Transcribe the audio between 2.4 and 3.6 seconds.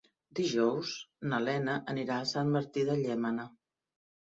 Martí de Llémena.